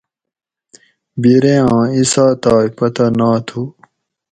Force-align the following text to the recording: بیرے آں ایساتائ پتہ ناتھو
بیرے 1.21 1.55
آں 1.71 1.83
ایساتائ 1.95 2.65
پتہ 2.77 3.05
ناتھو 3.17 3.61